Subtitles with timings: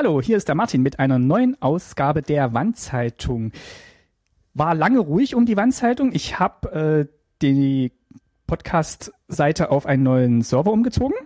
[0.00, 3.50] Hallo, hier ist der Martin mit einer neuen Ausgabe der Wandzeitung.
[4.54, 6.12] War lange ruhig um die Wandzeitung.
[6.12, 7.12] Ich habe äh,
[7.42, 7.90] die
[8.46, 11.16] Podcast-Seite auf einen neuen Server umgezogen.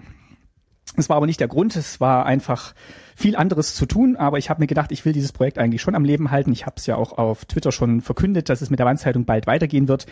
[0.97, 2.75] Es war aber nicht der Grund, es war einfach
[3.15, 5.95] viel anderes zu tun, aber ich habe mir gedacht, ich will dieses Projekt eigentlich schon
[5.95, 6.51] am Leben halten.
[6.51, 9.47] Ich habe es ja auch auf Twitter schon verkündet, dass es mit der Wandzeitung bald
[9.47, 10.07] weitergehen wird.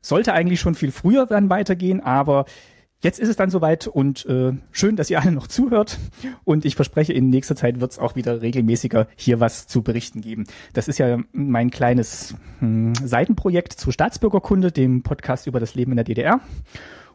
[0.00, 2.46] Sollte eigentlich schon viel früher dann weitergehen, aber
[3.00, 5.98] Jetzt ist es dann soweit und äh, schön, dass ihr alle noch zuhört.
[6.42, 10.20] Und ich verspreche, in nächster Zeit wird es auch wieder regelmäßiger hier was zu berichten
[10.20, 10.46] geben.
[10.72, 15.96] Das ist ja mein kleines hm, Seitenprojekt zur Staatsbürgerkunde, dem Podcast über das Leben in
[15.96, 16.40] der DDR.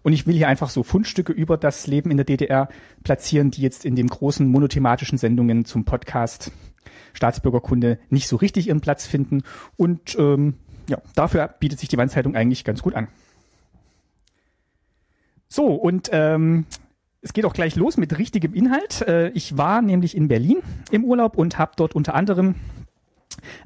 [0.04, 2.70] Und ich will hier einfach so Fundstücke über das Leben in der DDR
[3.04, 6.52] platzieren, die jetzt in den großen monothematischen Sendungen zum Podcast
[7.12, 9.44] Staatsbürgerkunde nicht so richtig ihren Platz finden.
[9.76, 10.56] Und ähm,
[10.88, 13.10] ja, dafür bietet sich die Wandzeitung eigentlich ganz gut an.
[15.54, 16.66] So, und ähm,
[17.22, 19.04] es geht auch gleich los mit richtigem Inhalt.
[19.04, 22.56] Äh, ich war nämlich in Berlin im Urlaub und habe dort unter anderem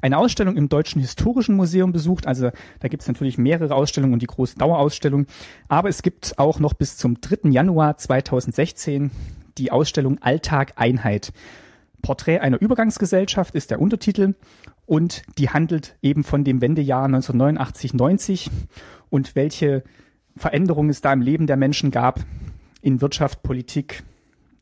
[0.02, 2.26] eine Ausstellung im Deutschen Historischen Museum besucht.
[2.26, 5.24] Also da gibt es natürlich mehrere Ausstellungen und die große Dauerausstellung.
[5.68, 7.48] Aber es gibt auch noch bis zum 3.
[7.48, 9.10] Januar 2016
[9.56, 11.32] die Ausstellung Alltag Einheit.
[12.02, 14.34] Porträt einer Übergangsgesellschaft ist der Untertitel
[14.84, 18.50] und die handelt eben von dem Wendejahr 1989-90
[19.08, 19.84] und welche
[20.38, 22.20] Veränderungen es da im Leben der Menschen gab,
[22.80, 24.02] in Wirtschaft, Politik,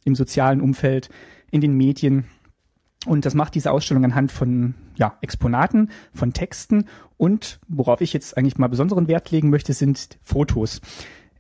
[0.05, 1.09] im sozialen Umfeld,
[1.51, 2.25] in den Medien.
[3.07, 8.37] Und das macht diese Ausstellung anhand von ja, Exponaten, von Texten und worauf ich jetzt
[8.37, 10.81] eigentlich mal besonderen Wert legen möchte, sind Fotos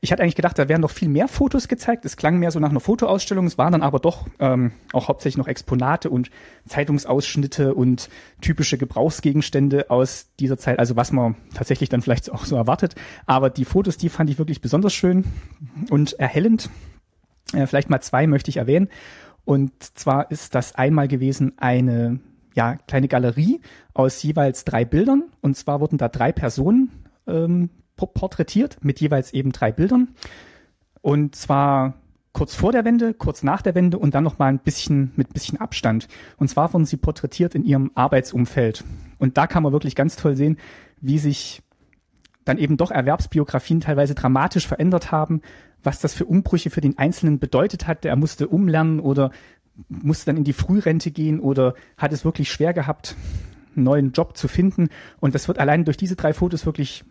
[0.00, 2.05] ich hatte eigentlich gedacht, da wären noch viel mehr Fotos gezeigt.
[2.05, 3.47] Es klang mehr so nach einer Fotoausstellung.
[3.47, 6.30] Es waren dann aber doch ähm, auch hauptsächlich noch Exponate und
[6.66, 8.08] Zeitungsausschnitte und
[8.41, 10.78] typische Gebrauchsgegenstände aus dieser Zeit.
[10.78, 12.94] Also was man tatsächlich dann vielleicht auch so erwartet.
[13.27, 15.25] Aber die Fotos, die fand ich wirklich besonders schön
[15.91, 16.70] und erhellend.
[17.53, 18.88] Äh, vielleicht mal zwei möchte ich erwähnen.
[19.44, 22.20] Und zwar ist das einmal gewesen eine
[22.55, 23.60] ja, kleine Galerie
[23.94, 25.25] aus jeweils drei Bildern.
[25.41, 26.91] Und zwar wurden da drei Personen
[27.27, 30.09] ähm, porträtiert mit jeweils eben drei Bildern.
[31.00, 31.94] Und zwar
[32.32, 35.32] kurz vor der Wende, kurz nach der Wende und dann noch mal ein bisschen mit
[35.32, 36.06] bisschen Abstand.
[36.37, 38.84] Und zwar wurden sie porträtiert in ihrem Arbeitsumfeld.
[39.19, 40.59] Und da kann man wirklich ganz toll sehen,
[41.00, 41.62] wie sich
[42.44, 45.41] dann eben doch Erwerbsbiografien teilweise dramatisch verändert haben,
[45.82, 48.04] was das für Umbrüche für den Einzelnen bedeutet hat.
[48.04, 49.31] Er musste umlernen oder
[49.88, 53.16] musste dann in die Frührente gehen oder hat es wirklich schwer gehabt,
[53.75, 54.88] einen neuen Job zu finden.
[55.21, 57.04] Und das wird allein durch diese drei Fotos wirklich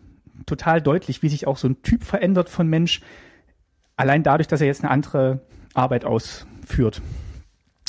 [0.44, 3.00] total deutlich, wie sich auch so ein Typ verändert von Mensch,
[3.96, 5.40] allein dadurch, dass er jetzt eine andere
[5.74, 7.02] Arbeit ausführt.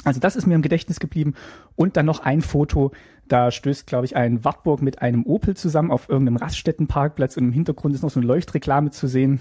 [0.03, 1.33] Also das ist mir im Gedächtnis geblieben.
[1.75, 2.91] Und dann noch ein Foto,
[3.27, 7.51] da stößt, glaube ich, ein Wartburg mit einem Opel zusammen auf irgendeinem Raststättenparkplatz und im
[7.51, 9.39] Hintergrund ist noch so eine Leuchtreklame zu sehen.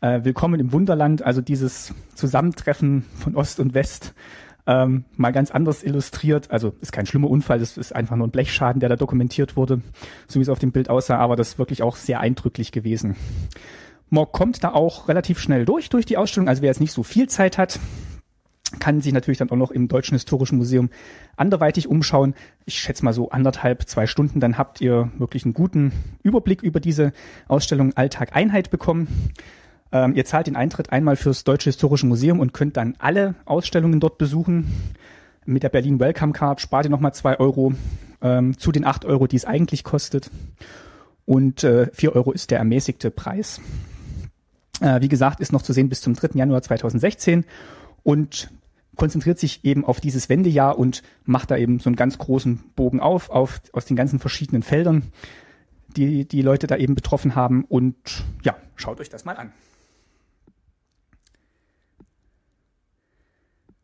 [0.00, 4.14] Äh, Willkommen im Wunderland, also dieses Zusammentreffen von Ost und West
[4.68, 6.50] ähm, mal ganz anders illustriert.
[6.50, 9.80] Also ist kein schlimmer Unfall, das ist einfach nur ein Blechschaden, der da dokumentiert wurde,
[10.28, 13.16] so wie es auf dem Bild aussah, aber das ist wirklich auch sehr eindrücklich gewesen.
[14.10, 16.48] Man kommt da auch relativ schnell durch, durch die Ausstellung.
[16.48, 17.80] Also wer jetzt nicht so viel Zeit hat,
[18.78, 20.90] kann sich natürlich dann auch noch im Deutschen Historischen Museum
[21.36, 22.34] anderweitig umschauen.
[22.66, 25.92] Ich schätze mal so anderthalb, zwei Stunden, dann habt ihr wirklich einen guten
[26.22, 27.12] Überblick über diese
[27.48, 29.32] Ausstellung Alltag Einheit bekommen.
[29.90, 34.00] Ähm, ihr zahlt den Eintritt einmal fürs Deutsche Historische Museum und könnt dann alle Ausstellungen
[34.00, 34.72] dort besuchen.
[35.46, 37.72] Mit der Berlin Welcome Card spart ihr nochmal zwei Euro
[38.20, 40.30] ähm, zu den acht Euro, die es eigentlich kostet.
[41.24, 43.60] Und äh, vier Euro ist der ermäßigte Preis.
[44.80, 46.30] Äh, wie gesagt, ist noch zu sehen bis zum 3.
[46.34, 47.44] Januar 2016
[48.02, 48.50] und
[48.96, 53.00] konzentriert sich eben auf dieses Wendejahr und macht da eben so einen ganz großen Bogen
[53.00, 55.04] auf, auf aus den ganzen verschiedenen Feldern,
[55.96, 57.64] die die Leute da eben betroffen haben.
[57.64, 57.96] Und
[58.42, 59.52] ja, schaut euch das mal an.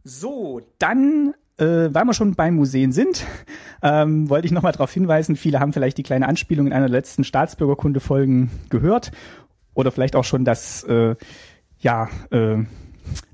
[0.05, 3.27] So, dann, äh, weil wir schon beim Museen sind,
[3.83, 6.99] ähm, wollte ich nochmal darauf hinweisen, viele haben vielleicht die kleine Anspielung in einer der
[6.99, 9.13] letzten Staatsbürgerkunde-Folgen gehört
[9.73, 11.17] oder vielleicht auch schon das, äh,
[11.79, 12.59] ja, äh,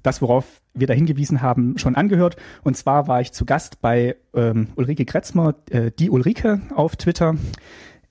[0.04, 2.36] das, worauf wir da hingewiesen haben, schon angehört.
[2.62, 7.34] Und zwar war ich zu Gast bei ähm, Ulrike Kretzmer, äh, die Ulrike auf Twitter,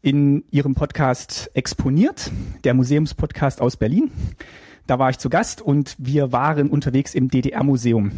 [0.02, 2.32] in ihrem Podcast Exponiert,
[2.64, 4.12] der Museumspodcast aus Berlin.
[4.90, 8.12] Da war ich zu Gast und wir waren unterwegs im DDR-Museum.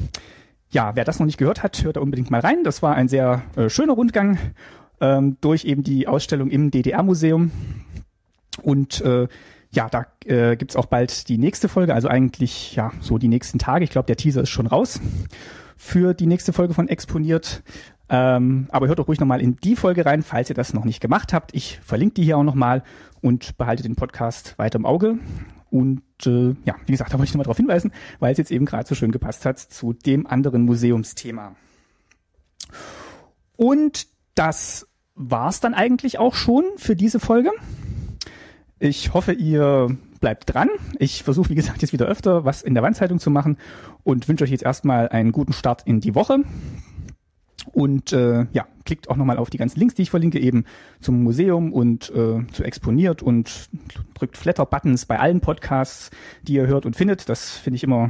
[0.70, 2.64] Ja, wer das noch nicht gehört hat, hört da unbedingt mal rein.
[2.64, 4.38] Das war ein sehr äh, schöner Rundgang
[5.02, 7.52] ähm, durch eben die Ausstellung im DDR-Museum.
[8.62, 9.28] Und äh,
[9.72, 13.60] ja, da äh, gibt auch bald die nächste Folge, also eigentlich ja so die nächsten
[13.60, 13.84] Tage.
[13.84, 15.02] Ich glaube, der Teaser ist schon raus
[15.76, 17.64] für die nächste Folge von Exponiert.
[18.08, 21.02] Ähm, aber hört doch ruhig nochmal in die Folge rein, falls ihr das noch nicht
[21.02, 21.54] gemacht habt.
[21.54, 22.82] Ich verlinke die hier auch nochmal
[23.20, 25.18] und behalte den Podcast weiter im Auge.
[25.72, 28.66] Und äh, ja, wie gesagt, da wollte ich nochmal darauf hinweisen, weil es jetzt eben
[28.66, 31.56] gerade so schön gepasst hat zu dem anderen Museumsthema.
[33.56, 37.52] Und das war's dann eigentlich auch schon für diese Folge.
[38.80, 40.70] Ich hoffe, ihr bleibt dran.
[41.00, 43.58] Ich versuche, wie gesagt, jetzt wieder öfter was in der Wandzeitung zu machen
[44.04, 46.40] und wünsche euch jetzt erstmal einen guten Start in die Woche.
[47.72, 50.66] Und äh, ja, klickt auch nochmal auf die ganzen Links, die ich verlinke, eben
[51.00, 53.70] zum Museum und äh, zu exponiert und
[54.14, 56.10] drückt Flatter-Buttons bei allen Podcasts,
[56.44, 57.30] die ihr hört und findet.
[57.30, 58.10] Das finde ich immer,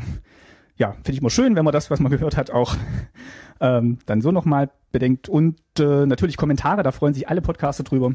[0.77, 2.75] ja, finde ich immer schön, wenn man das, was man gehört hat, auch
[3.59, 5.29] ähm, dann so nochmal bedenkt.
[5.29, 8.13] Und äh, natürlich Kommentare, da freuen sich alle Podcaster drüber.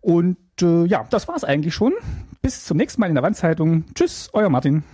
[0.00, 1.92] Und äh, ja, das war's eigentlich schon.
[2.42, 3.84] Bis zum nächsten Mal in der Wandzeitung.
[3.94, 4.84] Tschüss, euer Martin.